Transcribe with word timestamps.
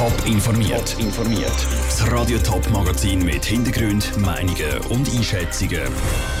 Top 0.00 0.26
informiert. 0.26 0.96
informiert. 0.98 1.52
Das 1.84 2.10
Radio 2.10 2.38
Top 2.38 2.66
Magazin 2.70 3.22
mit 3.22 3.44
Hintergrund, 3.44 4.16
Meinungen 4.16 4.78
und 4.88 5.06
Einschätzungen 5.14 5.82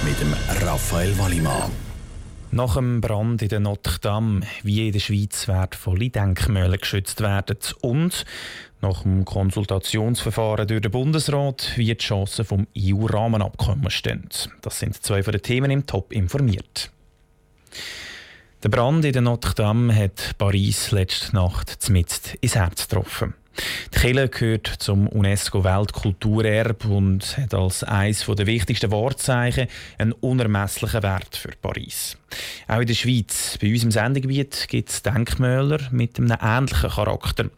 mit 0.02 0.18
dem 0.18 0.34
Raphael 0.66 1.18
Wallimann. 1.18 1.70
Nach 2.52 2.76
dem 2.76 3.02
Brand 3.02 3.42
in 3.42 3.50
der 3.50 3.60
Notre 3.60 3.98
Dame, 4.00 4.40
wie 4.62 4.86
in 4.86 4.94
der 4.94 5.00
Schweiz 5.00 5.46
wertvolle 5.46 6.08
Denkmäler 6.08 6.78
geschützt 6.78 7.20
werden 7.20 7.58
und 7.82 8.24
nach 8.80 9.02
dem 9.02 9.26
Konsultationsverfahren 9.26 10.66
durch 10.66 10.80
den 10.80 10.90
Bundesrat, 10.90 11.72
wie 11.76 11.84
die 11.84 11.98
Chancen 11.98 12.46
vom 12.46 12.66
EU-Rahmenabkommen 12.78 13.90
stehen. 13.90 14.30
Das 14.62 14.78
sind 14.78 15.02
zwei 15.02 15.22
von 15.22 15.32
den 15.32 15.42
Themen 15.42 15.70
im 15.70 15.84
Top 15.84 16.14
informiert. 16.14 16.90
Der 18.62 18.70
Brand 18.70 19.04
in 19.04 19.12
der 19.12 19.20
Notre 19.20 19.54
Dame 19.54 19.94
hat 19.94 20.38
Paris 20.38 20.92
letzte 20.92 21.36
Nacht 21.36 21.68
zmitzt 21.82 22.38
ins 22.40 22.54
Herz 22.54 22.88
getroffen. 22.88 23.34
Die 23.94 23.98
Kirche 23.98 24.28
gehört 24.28 24.66
zum 24.78 25.08
UNESCO-Weltkulturerbe 25.08 26.88
und 26.88 27.36
hat 27.36 27.54
als 27.54 27.84
eines 27.84 28.24
der 28.26 28.46
wichtigsten 28.46 28.90
Wahrzeichen 28.90 29.68
einen 29.98 30.12
unermesslichen 30.12 31.02
Wert 31.02 31.36
für 31.36 31.50
Paris. 31.60 32.16
Auch 32.68 32.80
in 32.80 32.86
der 32.86 32.94
Schweiz, 32.94 33.58
bei 33.60 33.72
uns 33.72 33.82
im 33.82 33.90
Sendegebiet, 33.90 34.66
gibt 34.68 34.90
es 34.90 35.02
Denkmäler 35.02 35.80
mit 35.90 36.18
einem 36.18 36.36
ähnlichen 36.40 36.90
Charakter. 36.90 37.50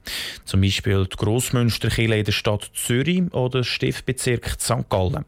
Zum 0.44 0.60
Beispiel 0.60 1.06
die 1.06 1.16
Grossmünsterkirche 1.16 2.14
in 2.14 2.24
der 2.24 2.32
Stadt 2.32 2.70
Zürich 2.74 3.22
oder 3.32 3.60
der 3.60 3.64
Stiftbezirk 3.64 4.56
St. 4.58 4.88
Gallen. 4.88 5.24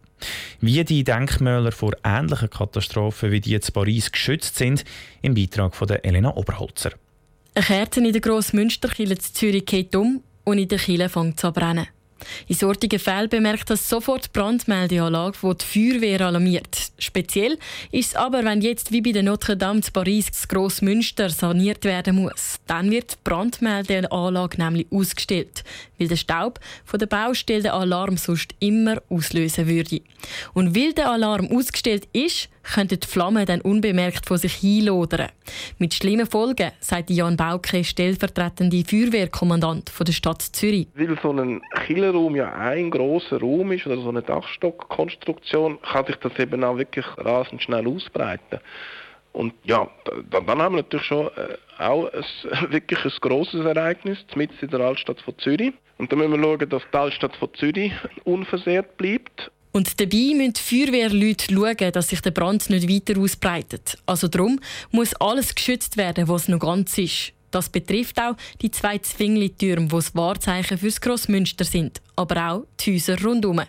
Wie 0.60 0.82
die 0.84 1.04
Denkmäler 1.04 1.72
vor 1.72 1.92
ähnlichen 2.02 2.50
Katastrophen 2.50 3.30
wie 3.30 3.40
die 3.40 3.54
in 3.54 3.60
Paris 3.72 4.10
geschützt 4.10 4.56
sind, 4.56 4.84
im 5.20 5.34
Beitrag 5.34 5.74
von 5.74 5.88
Elena 5.90 6.34
Oberholzer. 6.34 6.92
Eine 7.54 7.64
Kerze 7.64 8.00
in 8.00 8.12
der 8.12 8.20
Grossmünsterkirche 8.20 9.12
in 9.12 9.20
Zürich 9.20 9.66
geht 9.66 9.94
um 9.94 10.22
und 10.44 10.58
in 10.58 10.68
der 10.68 10.78
Kille 10.78 11.08
fängt 11.08 11.38
es 11.38 11.44
an 11.44 11.52
brennen. 11.52 11.86
In 12.46 12.54
sortigen 12.54 12.98
Fällen 12.98 13.28
bemerkt 13.28 13.70
das 13.70 13.88
sofort 13.88 14.26
die 14.26 14.30
Brandmeldeanlage, 14.32 15.36
die 15.42 15.58
die 15.58 15.64
Feuerwehr 15.64 16.20
alarmiert. 16.22 16.92
Speziell 16.98 17.58
ist 17.90 18.08
es 18.08 18.16
aber, 18.16 18.44
wenn 18.44 18.60
jetzt 18.60 18.92
wie 18.92 19.02
bei 19.02 19.12
der 19.12 19.22
Notre 19.22 19.56
Dame 19.56 19.80
zu 19.80 19.92
Paris 19.92 20.26
das 20.26 20.48
Grossmünster 20.48 21.30
saniert 21.30 21.84
werden 21.84 22.16
muss. 22.16 22.60
Dann 22.66 22.90
wird 22.90 23.12
die 23.12 23.16
Brandmeldeanlage 23.24 24.62
nämlich 24.62 24.86
ausgestellt, 24.90 25.64
weil 25.98 26.08
der 26.08 26.16
Staub 26.16 26.60
von 26.84 26.98
der 26.98 27.06
Baustelle 27.06 27.62
den 27.62 27.72
Alarm 27.72 28.16
sonst 28.16 28.54
immer 28.60 29.02
auslösen 29.08 29.66
würde. 29.66 30.00
Und 30.54 30.74
weil 30.74 30.92
der 30.92 31.10
Alarm 31.10 31.48
ausgestellt 31.50 32.08
ist, 32.12 32.48
könnten 32.64 33.00
die 33.00 33.06
Flammen 33.06 33.46
dann 33.46 33.60
unbemerkt 33.60 34.26
von 34.26 34.38
sich 34.38 34.54
hinlodern. 34.54 35.28
Mit 35.78 35.94
schlimmen 35.94 36.26
Folgen, 36.26 36.72
sagt 36.80 37.10
Jan 37.10 37.36
Bauke, 37.36 37.84
stellvertretende 37.84 38.84
Feuerwehrkommandant 38.84 39.92
der 40.06 40.12
Stadt 40.12 40.42
Zürich. 40.42 40.88
Weil 40.94 41.18
so 41.22 41.32
ein 41.32 41.60
Killerraum 41.86 42.36
ja 42.36 42.52
ein 42.52 42.90
großer 42.90 43.40
Raum 43.40 43.72
ist 43.72 43.86
oder 43.86 44.00
so 44.00 44.08
eine 44.08 44.22
Dachstockkonstruktion, 44.22 45.78
kann 45.82 46.06
sich 46.06 46.16
das 46.16 46.38
eben 46.38 46.64
auch 46.64 46.76
wirklich 46.76 47.06
rasend 47.18 47.62
schnell 47.62 47.86
ausbreiten. 47.86 48.60
Und 49.32 49.52
ja, 49.64 49.88
dann, 50.30 50.46
dann 50.46 50.62
haben 50.62 50.76
wir 50.76 50.82
natürlich 50.82 51.06
schon 51.06 51.26
äh, 51.26 51.56
auch 51.78 52.08
ein, 52.12 52.24
wirklich 52.70 53.04
ein 53.04 53.12
grosses 53.20 53.64
Ereignis, 53.64 54.24
mitten 54.36 54.54
in 54.60 54.70
der 54.70 54.80
Altstadt 54.80 55.20
von 55.20 55.36
Zürich. 55.38 55.74
Und 55.98 56.10
dann 56.10 56.20
müssen 56.20 56.32
wir 56.32 56.42
schauen, 56.42 56.68
dass 56.68 56.82
die 56.92 56.96
Altstadt 56.96 57.36
von 57.36 57.52
Zürich 57.54 57.92
unversehrt 58.24 58.96
bleibt. 58.96 59.50
Und 59.76 60.00
dabei 60.00 60.34
müssen 60.36 60.52
die 60.52 60.60
Feuerwehrleute 60.60 61.52
schauen, 61.52 61.92
dass 61.92 62.08
sich 62.08 62.20
der 62.20 62.30
Brand 62.30 62.70
nicht 62.70 62.88
weiter 62.88 63.20
ausbreitet. 63.20 63.98
Also 64.06 64.28
darum 64.28 64.60
muss 64.92 65.14
alles 65.14 65.52
geschützt 65.52 65.96
werden, 65.96 66.28
was 66.28 66.46
noch 66.46 66.60
ganz 66.60 66.96
ist. 66.96 67.32
Das 67.50 67.68
betrifft 67.68 68.20
auch 68.20 68.36
die 68.62 68.70
zwei 68.70 68.98
Zwingli-Türme, 68.98 69.88
die 69.88 69.96
das 69.96 70.14
Wahrzeichen 70.14 70.78
fürs 70.78 71.00
Grossmünster 71.00 71.64
sind, 71.64 72.00
aber 72.14 72.52
auch 72.52 72.66
die 72.78 72.94
Häuser 72.94 73.20
rundherum. 73.20 73.62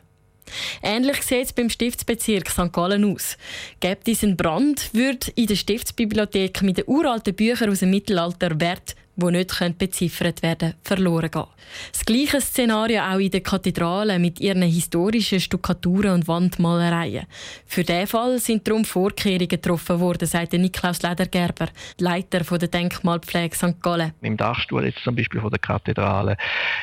Ähnlich 0.83 1.23
sieht 1.23 1.45
es 1.45 1.53
beim 1.53 1.71
Stiftsbezirk 1.71 2.51
St. 2.51 2.71
Gallen 2.71 3.03
aus. 3.11 3.35
Gibt 3.79 4.07
es 4.07 4.23
einen 4.23 4.37
Brand, 4.37 4.93
würde 4.93 5.31
in 5.33 5.47
der 5.47 5.55
Stiftsbibliothek 5.55 6.61
mit 6.61 6.77
den 6.77 6.85
uralten 6.85 7.33
Büchern 7.33 7.71
aus 7.71 7.79
dem 7.79 7.89
Mittelalter 7.89 8.59
Wert 8.59 8.95
die 9.15 9.31
nicht 9.31 9.77
beziffert 9.77 10.41
werden 10.43 10.71
können, 10.71 10.75
verloren 10.83 11.31
gehen. 11.31 11.43
Das 11.91 12.05
gleiche 12.05 12.41
Szenario 12.41 13.01
auch 13.01 13.19
in 13.19 13.31
den 13.31 13.43
Kathedralen 13.43 14.21
mit 14.21 14.39
ihren 14.39 14.63
historischen 14.63 15.39
Stuckaturen 15.39 16.11
und 16.11 16.27
Wandmalereien. 16.27 17.25
Für 17.65 17.83
diesen 17.83 18.07
Fall 18.07 18.39
sind 18.39 18.67
darum 18.67 18.85
Vorkehrungen 18.85 19.47
getroffen 19.47 19.99
worden, 19.99 20.27
sagt 20.27 20.53
Niklaus 20.53 21.01
Ledergerber, 21.01 21.69
Leiter 21.99 22.39
der 22.39 22.67
Denkmalpflege 22.67 23.55
St. 23.55 23.81
Gallen. 23.81 24.13
Im 24.21 24.37
Dachstuhl 24.37 24.85
jetzt 24.85 25.03
zum 25.03 25.15
Beispiel 25.15 25.41
von 25.41 25.49
der 25.49 25.59
Kathedrale 25.59 26.37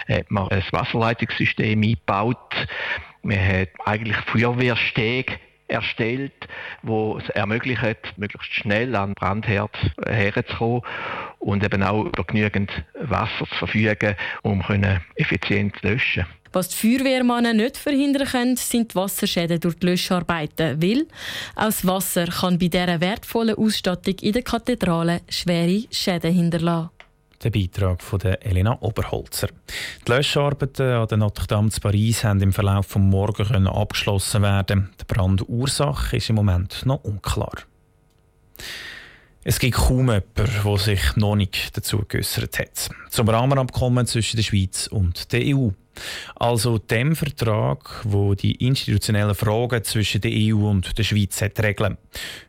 hat 0.09 0.31
man 0.31 0.49
ein 0.49 0.63
Wasserleitungssystem 0.71 1.83
eingebaut. 1.83 2.39
Man 3.23 3.39
hat 3.39 3.69
eigentlich 3.85 4.17
Feuerwehrsteg 4.17 5.39
erstellt, 5.73 6.33
wo 6.83 7.19
es 7.19 7.29
ermöglicht, 7.31 7.83
möglichst 8.17 8.53
schnell 8.53 8.95
an 8.95 9.15
Brandherd 9.15 9.77
herzukommen 10.07 10.83
und 11.39 11.65
eben 11.65 11.83
auch 11.83 12.05
über 12.05 12.25
genügend 12.25 12.71
Wasser 13.01 13.47
zu 13.49 13.57
verfügen, 13.57 14.15
um 14.43 14.63
effizient 15.17 15.77
zu 15.81 15.89
löschen. 15.89 16.27
Was 16.53 16.69
die 16.69 16.77
Feuerwehrmannen 16.77 17.57
nicht 17.57 17.79
verhindern 17.79 18.27
können, 18.27 18.57
sind 18.57 18.93
die 18.93 18.95
Wasserschäden 18.95 19.59
durch 19.59 19.77
die 19.77 19.87
Löscharbeiten, 19.87 20.83
weil 20.83 21.07
aus 21.57 21.87
Wasser 21.87 22.27
kann 22.27 22.59
bei 22.59 22.69
dieser 22.69 23.01
wertvollen 23.01 23.57
Ausstattung 23.57 24.17
in 24.21 24.33
der 24.33 24.43
Kathedrale 24.43 25.23
schwere 25.31 25.85
Schäden 25.91 26.35
hinterlassen. 26.35 26.91
Der 27.43 27.51
Beitrag 27.51 28.03
von 28.03 28.21
der 28.21 28.47
Elena 28.47 28.79
Oberholzer. 28.81 29.49
Die 30.07 30.13
Löscharbeiten 30.13 30.87
an 30.87 31.09
der 31.09 31.19
Notre 31.19 31.49
Dame 31.49 31.71
zu 31.71 31.81
Paris 31.81 32.23
haben 32.23 32.41
im 32.41 32.53
Verlauf 32.53 32.87
des 32.87 32.97
Morgens 32.97 33.51
abgeschlossen 33.51 34.43
werden. 34.43 34.91
Die 35.01 35.05
Brandursache 35.13 36.19
ist 36.19 36.31
im 36.31 36.37
Moment 36.37 36.87
noch 36.87 37.03
unklar. 37.03 37.55
Es 39.45 39.59
gibt 39.59 39.75
kaum 39.75 40.09
jemanden, 40.09 40.25
der 40.37 40.79
sich 40.79 41.17
noch 41.17 41.35
nicht 41.35 41.77
dazu 41.77 42.05
geäußert 42.07 42.61
hat. 42.61 42.89
Zum 43.11 43.29
Rahmenabkommen 43.29 44.07
zwischen 44.07 44.37
der 44.37 44.45
Schweiz 44.45 44.87
und 44.87 45.33
der 45.33 45.41
EU. 45.45 45.71
Also 46.37 46.79
dem 46.79 47.17
Vertrag, 47.17 48.03
wo 48.05 48.35
die 48.37 48.53
institutionellen 48.65 49.35
Fragen 49.35 49.83
zwischen 49.83 50.21
der 50.21 50.31
EU 50.33 50.71
und 50.71 50.97
der 50.97 51.03
Schweiz 51.03 51.43
hat 51.43 51.61
regeln. 51.61 51.99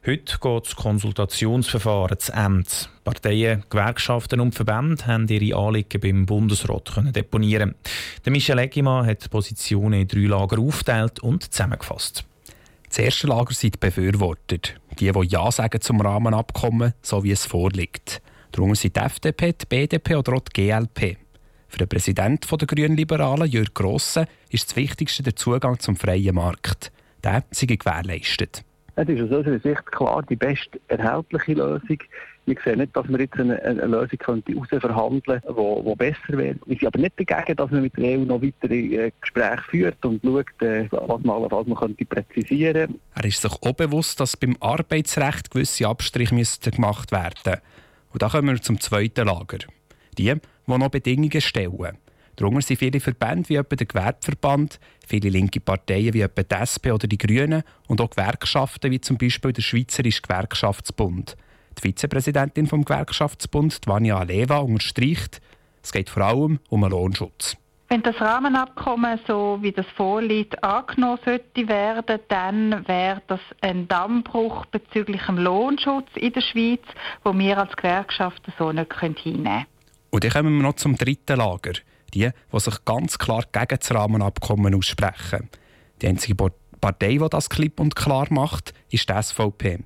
Heute 0.05 0.37
geht 0.39 0.65
das 0.67 0.75
Konsultationsverfahren 0.75 2.19
zu 2.19 2.31
Ende. 2.31 2.69
Parteien, 3.03 3.63
Gewerkschaften 3.71 4.39
und 4.39 4.53
Verbände 4.53 5.07
haben 5.07 5.27
ihre 5.27 5.57
Anliegen 5.57 5.99
beim 5.99 6.27
Bundesrat 6.27 6.93
können 6.93 7.11
deponieren. 7.11 7.73
Der 8.23 8.31
Michel 8.31 8.59
Eggimann 8.59 9.07
hat 9.07 9.31
Positionen 9.31 10.01
in 10.01 10.07
drei 10.07 10.27
Lager 10.27 10.59
aufgeteilt 10.59 11.19
und 11.21 11.51
zusammengefasst. 11.51 12.23
Das 12.93 12.99
erste 12.99 13.25
Lager 13.25 13.55
sind 13.55 13.79
Befürworter, 13.79 14.57
die, 14.99 15.11
die 15.11 15.27
Ja 15.27 15.51
sagen 15.51 15.81
zum 15.81 15.99
Rahmenabkommen, 15.99 16.93
so 17.01 17.23
wie 17.23 17.31
es 17.31 17.43
vorliegt. 17.43 18.21
Darunter 18.51 18.75
sind 18.75 18.95
die 18.95 18.99
FDP, 18.99 19.53
die 19.53 19.65
BDP 19.65 20.15
oder 20.15 20.33
auch 20.33 20.41
die 20.41 20.67
GLP. 20.67 21.17
Für 21.69 21.79
den 21.79 21.89
Präsidenten 21.89 22.55
der 22.55 22.67
Grünen 22.67 22.95
Liberalen, 22.95 23.49
Jörg 23.49 23.73
Grosse, 23.73 24.27
ist 24.51 24.67
das 24.69 24.75
Wichtigste 24.75 25.23
der 25.23 25.35
Zugang 25.35 25.79
zum 25.79 25.95
freien 25.95 26.35
Markt. 26.35 26.91
Der 27.23 27.43
sei 27.49 27.65
gewährleistet. 27.65 28.63
Es 28.95 29.09
ist 29.09 29.23
aus 29.23 29.37
unserer 29.37 29.59
Sicht 29.59 29.85
klar 29.87 30.21
die 30.29 30.35
best 30.35 30.69
erhältliche 30.87 31.53
Lösung. 31.53 31.97
Wir 32.45 32.57
sehen 32.63 32.79
nicht, 32.79 32.95
dass 32.95 33.07
wir 33.07 33.19
jetzt 33.19 33.39
eine, 33.39 33.61
eine 33.61 33.85
Lösung 33.85 34.19
herausverhandeln 34.19 35.41
könnten, 35.41 35.55
die, 35.55 35.89
die 35.89 35.95
besser 35.95 36.37
wäre. 36.37 36.55
Wir 36.65 36.77
sind 36.77 36.87
aber 36.87 36.99
nicht 36.99 37.19
dagegen, 37.19 37.55
dass 37.55 37.71
man 37.71 37.81
mit 37.83 37.97
der 37.97 38.19
EU 38.19 38.25
noch 38.25 38.41
weitere 38.41 39.05
äh, 39.05 39.11
Gespräche 39.21 39.63
führt 39.69 40.05
und 40.05 40.21
schaut, 40.23 40.61
äh, 40.61 40.87
was 40.91 41.23
man 41.23 41.49
was 41.49 41.67
man 41.67 41.77
könnte 41.77 42.05
präzisieren 42.05 42.87
könnte. 42.87 42.99
Er 43.15 43.25
ist 43.25 43.41
sich 43.41 43.51
auch 43.51 43.73
bewusst, 43.73 44.19
dass 44.19 44.35
beim 44.35 44.57
Arbeitsrecht 44.59 45.51
gewisse 45.51 45.87
Abstriche 45.87 46.35
gemacht 46.71 47.11
werden 47.11 47.33
müssen. 47.45 47.61
Und 48.11 48.21
da 48.21 48.29
kommen 48.29 48.49
wir 48.49 48.61
zum 48.61 48.79
zweiten 48.79 49.25
Lager. 49.25 49.59
Die, 50.17 50.25
die 50.25 50.39
noch 50.67 50.89
Bedingungen 50.89 51.41
stellen. 51.41 51.97
Darunter 52.35 52.61
sind 52.61 52.77
viele 52.77 52.99
Verbände 52.99 53.49
wie 53.49 53.55
etwa 53.55 53.75
der 53.75 53.85
Gewerbeverband, 53.85 54.79
viele 55.07 55.29
linke 55.29 55.59
Parteien 55.59 56.13
wie 56.13 56.21
etwa 56.21 56.43
die 56.43 56.55
SP 56.65 56.89
oder 56.91 57.07
die 57.07 57.17
Grünen 57.17 57.63
und 57.87 58.01
auch 58.01 58.09
Gewerkschaften 58.09 58.91
wie 58.91 59.01
zum 59.01 59.17
Beispiel 59.17 59.53
der 59.53 59.61
Schweizerische 59.61 60.21
Gewerkschaftsbund. 60.21 61.35
Die 61.77 61.81
Vizepräsidentin 61.81 62.67
vom 62.67 62.85
Gewerkschaftsbund, 62.85 63.81
Vania 63.85 64.17
Aleva, 64.17 64.57
unterstreicht, 64.57 65.41
es 65.81 65.91
geht 65.91 66.09
vor 66.09 66.23
allem 66.23 66.59
um 66.69 66.83
einen 66.83 66.91
Lohnschutz. 66.91 67.57
Wenn 67.89 68.01
das 68.01 68.19
Rahmenabkommen, 68.19 69.19
so 69.27 69.59
wie 69.61 69.71
das 69.71 69.85
vorliegt, 69.95 70.63
angenommen 70.63 71.19
sollte 71.23 71.67
werden, 71.67 72.19
dann 72.27 72.87
wäre 72.87 73.21
das 73.27 73.39
ein 73.61 73.87
Dammbruch 73.87 74.65
bezüglich 74.67 75.21
dem 75.27 75.37
Lohnschutz 75.37 76.07
in 76.15 76.33
der 76.33 76.41
Schweiz, 76.41 76.81
wo 77.23 77.37
wir 77.37 77.57
als 77.57 77.75
Gewerkschaften 77.75 78.51
so 78.57 78.71
nicht 78.71 78.91
hinnehmen 78.99 79.43
können. 79.43 79.65
Und 80.09 80.23
dann 80.23 80.31
kommen 80.31 80.55
wir 80.55 80.63
noch 80.63 80.75
zum 80.75 80.95
dritten 80.95 81.37
Lager. 81.37 81.73
Die, 82.13 82.29
die 82.29 82.59
sich 82.59 82.85
ganz 82.85 83.17
klar 83.17 83.43
gegen 83.51 83.77
das 83.79 83.93
Rahmenabkommen 83.93 84.73
aussprechen. 84.73 85.49
Die 86.01 86.07
einzige 86.07 86.35
Partei, 86.81 87.17
die 87.17 87.29
das 87.29 87.49
klipp 87.49 87.79
und 87.79 87.95
klar 87.95 88.27
macht, 88.29 88.73
ist 88.89 89.09
die 89.09 89.21
SVP. 89.21 89.79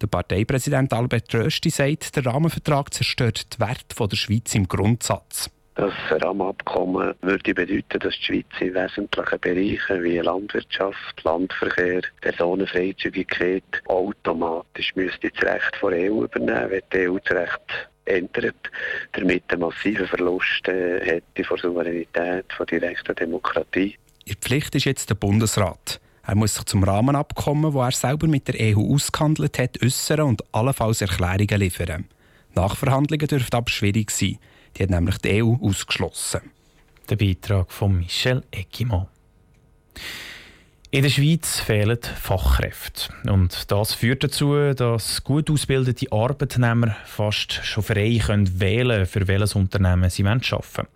Der 0.00 0.06
Parteipräsident 0.08 0.92
Albert 0.92 1.32
Rösti 1.34 1.70
sagt, 1.70 2.16
der 2.16 2.26
Rahmenvertrag 2.26 2.92
zerstört 2.92 3.54
die 3.54 3.60
Werte 3.60 4.08
der 4.08 4.16
Schweiz 4.16 4.54
im 4.54 4.66
Grundsatz. 4.66 5.50
Das 5.76 5.92
Rahmenabkommen 6.10 7.14
würde 7.22 7.54
bedeuten, 7.54 7.98
dass 7.98 8.14
die 8.14 8.24
Schweiz 8.24 8.46
in 8.60 8.74
wesentlichen 8.74 9.40
Bereichen 9.40 10.04
wie 10.04 10.18
Landwirtschaft, 10.18 11.24
Landverkehr, 11.24 12.02
Personenfreizügigkeit 12.20 13.64
automatisch 13.86 14.94
müsste 14.94 15.30
das 15.30 15.42
Recht 15.42 15.76
von 15.80 15.92
der 15.92 16.12
EU 16.12 16.24
übernehmen, 16.24 16.70
wenn 16.70 16.82
die 16.92 17.08
EU 17.08 17.18
das 17.18 17.36
Recht 17.36 17.90
ändert, 18.04 18.70
damit 19.12 19.42
einen 19.48 19.62
massiven 19.62 20.06
Verlust 20.06 20.68
äh, 20.68 21.00
hätte 21.04 21.44
von 21.44 21.58
Souveränität, 21.58 22.52
von 22.52 22.66
direkter 22.66 23.14
Demokratie. 23.14 23.96
In 24.26 24.36
Pflicht 24.36 24.74
ist 24.76 24.84
jetzt 24.84 25.10
der 25.10 25.16
Bundesrat. 25.16 26.00
Er 26.26 26.34
muss 26.34 26.54
sich 26.54 26.64
zum 26.64 26.84
Rahmenabkommen, 26.84 27.74
das 27.74 27.94
er 28.02 28.08
selber 28.08 28.26
mit 28.26 28.48
der 28.48 28.76
EU 28.76 28.94
ausgehandelt 28.94 29.58
hat, 29.58 29.82
äußern 29.82 30.20
und 30.20 30.42
allenfalls 30.52 31.02
Erklärungen 31.02 31.60
liefern. 31.60 32.06
Nachverhandlungen 32.54 33.26
dürften 33.26 33.56
aber 33.56 33.70
schwierig 33.70 34.10
sein. 34.10 34.38
Die 34.76 34.82
hat 34.82 34.90
nämlich 34.90 35.18
die 35.18 35.42
EU 35.42 35.56
ausgeschlossen. 35.60 36.40
Der 37.10 37.16
Beitrag 37.16 37.70
von 37.70 37.98
Michel 37.98 38.42
Eckimo. 38.50 39.08
In 40.90 41.02
der 41.02 41.10
Schweiz 41.10 41.58
fehlen 41.58 41.98
Fachkräfte. 42.22 43.12
Und 43.28 43.70
das 43.70 43.94
führt 43.94 44.22
dazu, 44.22 44.72
dass 44.74 45.24
gut 45.24 45.50
ausgebildete 45.50 46.10
Arbeitnehmer 46.12 46.94
fast 47.04 47.52
schon 47.52 47.82
frei 47.82 48.20
können 48.24 48.60
wählen 48.60 49.04
für 49.04 49.26
welches 49.26 49.56
Unternehmen 49.56 50.08
sie 50.08 50.24
arbeiten 50.24 50.52
wollen. 50.52 50.88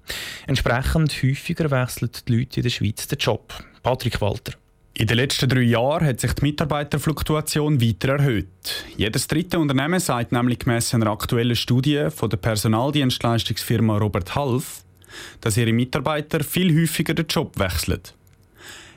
Entsprechend 0.47 1.13
häufiger 1.23 1.71
wechseln 1.71 2.11
die 2.29 2.33
Leute 2.33 2.61
in 2.61 2.63
der 2.63 2.71
Schweiz 2.71 3.09
den 3.09 3.19
Job. 3.19 3.53
Patrick 3.83 4.21
Walter. 4.21 4.53
In 4.99 5.07
den 5.07 5.17
letzten 5.17 5.49
drei 5.49 5.61
Jahren 5.61 6.09
hat 6.09 6.19
sich 6.19 6.33
die 6.33 6.43
Mitarbeiterfluktuation 6.43 7.81
weiter 7.81 8.15
erhöht. 8.15 8.85
Jedes 8.97 9.29
dritte 9.29 9.61
Unternehmen 9.61 10.01
sagt 10.01 10.33
nämlich 10.33 10.59
gemäss 10.59 10.93
einer 10.93 11.07
aktuellen 11.07 11.55
Studie 11.55 12.09
von 12.11 12.29
der 12.29 12.39
Personaldienstleistungsfirma 12.39 13.97
Robert 13.97 14.35
Half, 14.35 14.83
dass 15.41 15.57
ihre 15.57 15.73
Mitarbeiter 15.73 16.43
viel 16.43 16.75
häufiger 16.75 17.15
den 17.15 17.29
Job 17.29 17.57
wechseln. 17.61 18.01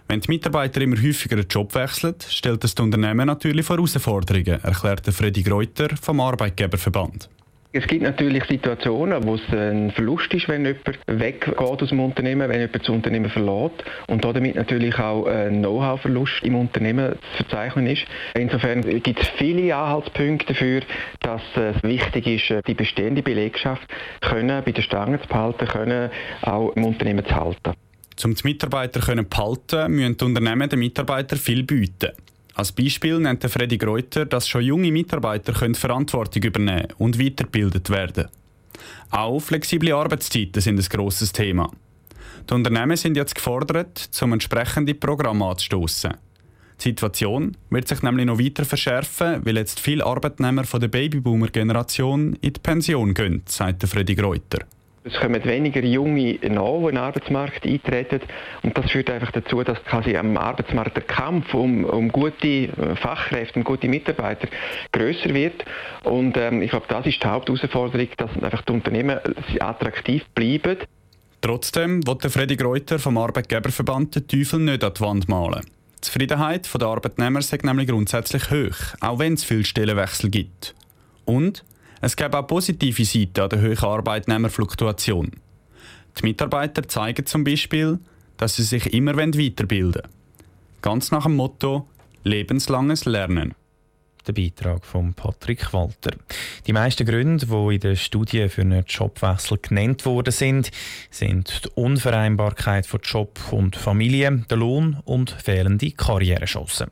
Wenn 0.08 0.22
die 0.22 0.30
Mitarbeiter 0.30 0.82
immer 0.82 0.98
häufiger 0.98 1.36
den 1.36 1.48
Job 1.48 1.76
wechseln, 1.76 2.16
stellt 2.28 2.64
das 2.64 2.74
Unternehmen 2.74 3.28
natürlich 3.28 3.64
vor 3.64 3.76
Herausforderungen, 3.76 4.60
erklärte 4.64 5.12
Freddy 5.12 5.44
Greuter 5.44 5.96
vom 6.02 6.20
Arbeitgeberverband. 6.20 7.30
Es 7.74 7.88
gibt 7.88 8.04
natürlich 8.04 8.44
Situationen, 8.46 9.24
wo 9.26 9.36
es 9.36 9.42
ein 9.50 9.92
Verlust 9.92 10.34
ist, 10.34 10.50
wenn 10.50 10.66
jemand 10.66 11.00
weggeht 11.08 11.58
aus 11.58 11.88
dem 11.88 12.02
Unternehmen, 12.02 12.50
wenn 12.50 12.60
jemand 12.60 12.82
das 12.82 12.90
Unternehmen 12.90 13.30
verlässt 13.30 13.86
und 14.08 14.26
damit 14.26 14.56
natürlich 14.56 15.00
auch 15.00 15.26
ein 15.26 15.60
Know-how-Verlust 15.60 16.44
im 16.44 16.56
Unternehmen 16.56 17.14
zu 17.14 17.44
verzeichnen 17.44 17.88
ist. 17.88 18.04
Insofern 18.34 18.82
gibt 18.82 19.22
es 19.22 19.28
viele 19.38 19.74
Anhaltspunkte 19.74 20.48
dafür, 20.48 20.82
dass 21.22 21.42
es 21.56 21.82
wichtig 21.84 22.28
ist, 22.28 22.68
die 22.68 22.74
bestehende 22.74 23.24
Belegschaft 23.24 23.88
können 24.20 24.62
bei 24.66 24.72
den 24.74 24.84
Stangen 24.84 25.22
zu 25.22 25.28
behalten, 25.30 25.66
können 25.66 26.12
auch 26.42 26.76
im 26.76 26.84
Unternehmen 26.84 27.26
zu 27.26 27.34
halten. 27.34 27.72
Um 28.22 28.36
die 28.36 28.48
Mitarbeiter 28.48 29.00
zu 29.00 29.16
behalten, 29.24 29.94
müssen 29.94 30.18
die 30.18 30.26
Unternehmen 30.26 30.68
den 30.68 30.80
Mitarbeitern 30.80 31.40
viel 31.40 31.64
bieten. 31.64 32.12
Als 32.54 32.72
Beispiel 32.72 33.20
nennt 33.20 33.44
Freddy 33.44 33.78
Greuter, 33.78 34.26
dass 34.26 34.48
schon 34.48 34.64
junge 34.64 34.92
Mitarbeiter 34.92 35.54
können 35.54 35.76
Verantwortung 35.76 36.44
übernehmen 36.44 36.88
und 36.98 37.18
weitergebildet 37.18 37.90
werden 37.90 38.28
Auch 39.10 39.40
flexible 39.40 39.94
Arbeitszeiten 39.94 40.62
sind 40.62 40.80
ein 40.80 40.86
grosses 40.90 41.32
Thema. 41.32 41.72
Die 42.50 42.54
Unternehmen 42.54 42.98
sind 42.98 43.16
jetzt 43.16 43.36
gefordert, 43.36 43.98
zum 43.98 44.34
entsprechende 44.34 44.96
Programm 44.96 45.42
anzustoßen. 45.42 46.14
Die 46.80 46.90
Situation 46.90 47.56
wird 47.70 47.88
sich 47.88 48.02
nämlich 48.02 48.26
noch 48.26 48.40
weiter 48.40 48.66
verschärfen, 48.66 49.46
weil 49.46 49.58
jetzt 49.58 49.80
viele 49.80 50.06
Arbeitnehmer 50.06 50.64
von 50.64 50.82
der 50.82 50.88
Babyboomer-Generation 50.88 52.34
in 52.42 52.54
die 52.54 52.60
Pension 52.60 53.14
gehen, 53.14 53.44
sagt 53.46 53.84
Freddy 53.84 54.16
Greuter. 54.16 54.66
Es 55.04 55.16
kommen 55.16 55.44
weniger 55.46 55.84
Junge 55.84 56.34
nach, 56.44 56.82
in 56.82 56.86
den 56.90 56.98
Arbeitsmarkt 56.98 57.66
eintreten. 57.66 58.22
Und 58.62 58.78
das 58.78 58.92
führt 58.92 59.10
einfach 59.10 59.32
dazu, 59.32 59.64
dass 59.64 59.84
quasi 59.84 60.16
am 60.16 60.38
Arbeitsmarkt 60.38 60.96
der 60.96 61.04
Kampf 61.04 61.54
um, 61.56 61.86
um 61.86 62.10
gute 62.10 62.70
Fachkräfte 63.02 63.60
und 63.60 63.66
gute 63.66 63.88
Mitarbeiter 63.88 64.48
größer 64.92 65.34
wird. 65.34 65.66
Und 66.04 66.38
ähm, 66.38 66.62
ich 66.62 66.70
glaube, 66.70 66.86
das 66.88 67.08
ist 67.08 67.24
die 67.24 67.28
Hauptausforderung, 67.28 68.10
dass 68.18 68.32
einfach 68.44 68.62
die 68.62 68.74
Unternehmen 68.74 69.18
attraktiv 69.60 70.24
bleiben. 70.36 70.78
Trotzdem 71.42 72.06
wird 72.06 72.24
Freddy 72.32 72.56
Greuter 72.56 73.00
vom 73.00 73.18
Arbeitgeberverband 73.18 74.16
den 74.16 74.28
Teufel 74.28 74.60
nicht 74.60 74.84
an 74.84 74.94
die 74.94 75.02
Wand 75.02 75.28
malen. 75.28 75.66
Die 75.98 76.02
Zufriedenheit 76.02 76.70
der 76.80 76.88
Arbeitnehmer 76.88 77.40
ist 77.40 77.64
nämlich 77.64 77.88
grundsätzlich 77.88 78.52
hoch, 78.52 78.76
auch 79.00 79.18
wenn 79.18 79.34
es 79.34 79.44
viele 79.44 79.64
Stellenwechsel 79.64 80.30
gibt. 80.30 80.76
Und 81.26 81.64
es 82.02 82.16
gäbe 82.16 82.38
auch 82.40 82.48
positive 82.48 83.06
Seiten 83.06 83.42
an 83.42 83.50
der 83.50 83.62
hohen 83.62 83.78
Arbeitnehmerfluktuation. 83.78 85.32
Die 86.18 86.24
Mitarbeiter 86.24 86.88
zeigen 86.88 87.26
zum 87.26 87.44
Beispiel, 87.44 88.00
dass 88.38 88.56
sie 88.56 88.64
sich 88.64 88.92
immer 88.94 89.16
weiterbilden 89.16 90.02
wollen. 90.04 90.08
Ganz 90.82 91.12
nach 91.12 91.24
dem 91.24 91.36
Motto 91.36 91.88
lebenslanges 92.24 93.06
Lernen. 93.06 93.54
Der 94.28 94.34
Beitrag 94.34 94.86
von 94.86 95.14
Patrick 95.14 95.74
Walter. 95.74 96.12
Die 96.68 96.74
meisten 96.74 97.08
Gründe, 97.08 97.46
die 97.46 97.76
in 97.76 97.80
der 97.80 97.96
Studie 97.96 98.50
für 98.50 98.62
einen 98.62 98.86
Jobwechsel 98.86 99.58
genannt 99.60 100.06
worden 100.06 100.32
sind, 100.32 100.70
sind 101.10 101.66
die 101.66 101.70
Unvereinbarkeit 101.74 102.86
von 102.86 103.00
Job 103.04 103.40
und 103.52 103.76
Familie, 103.76 104.46
der 104.50 104.58
Lohn 104.58 105.00
und 105.06 105.32
fehlende 105.32 105.92
Karrierechancen. 105.92 106.92